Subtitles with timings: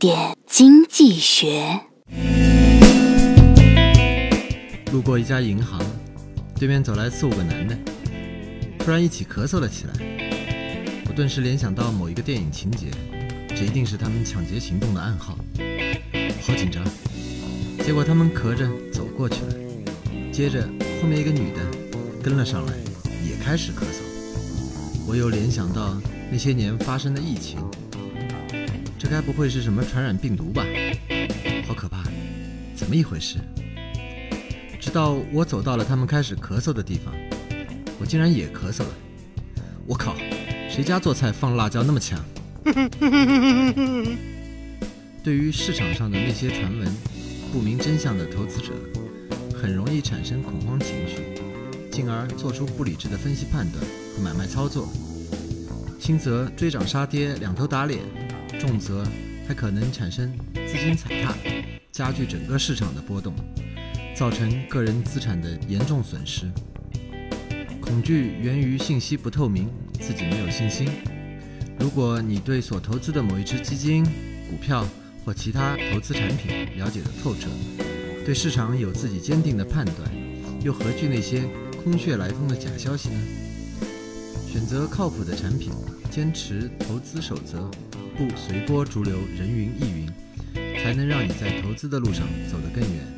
[0.00, 1.78] 点经济学。
[4.90, 5.78] 路过一家银行，
[6.58, 7.76] 对面走来四五个男的，
[8.78, 9.92] 突然一起咳嗽了起来。
[11.06, 12.86] 我顿时联想到某一个电影情节，
[13.50, 15.36] 这一定是他们抢劫行动的暗号。
[16.40, 16.82] 好紧张。
[17.84, 19.54] 结果他们咳着走过去了，
[20.32, 20.66] 接着
[21.02, 21.60] 后面一个女的
[22.22, 22.72] 跟了上来，
[23.28, 24.00] 也开始咳嗽。
[25.06, 25.94] 我又联想到
[26.32, 27.58] 那些年发生的疫情，
[29.02, 30.62] 这该不会是什么传染病毒吧？
[31.66, 32.04] 好可怕！
[32.76, 33.38] 怎么一回事？
[34.78, 37.14] 直到我走到了他们开始咳嗽的地方，
[37.98, 38.90] 我竟然也咳嗽了。
[39.86, 40.14] 我靠！
[40.68, 42.22] 谁家做菜放辣椒那么强？
[45.24, 46.86] 对于市场上的那些传闻、
[47.50, 48.74] 不明真相的投资者，
[49.56, 51.22] 很容易产生恐慌情绪，
[51.90, 53.82] 进而做出不理智的分析判断
[54.14, 54.92] 和买卖操作。
[55.98, 58.00] 轻则追涨杀跌，两头打脸；
[58.60, 59.04] 重则
[59.48, 61.34] 还可能产生资金踩踏，
[61.90, 63.34] 加剧整个市场的波动。
[64.14, 66.42] 造成个人资产的严重损失。
[67.80, 69.66] 恐惧源于信息不透明，
[69.98, 70.90] 自己没有信心。
[71.78, 74.04] 如果你对所投资的某一只基金、
[74.50, 74.86] 股票
[75.24, 77.48] 或其他投资产品了解的透彻，
[78.22, 80.10] 对市场有自己坚定的判断，
[80.62, 81.48] 又何惧那些
[81.82, 83.18] 空穴来风的假消息呢？
[84.46, 85.72] 选择靠谱的产品，
[86.10, 87.70] 坚持投资守则，
[88.16, 93.09] 不随波逐流、人云亦云，才能让你在投资的路上走得更远。